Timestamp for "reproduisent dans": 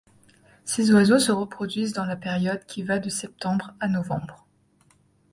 1.31-2.05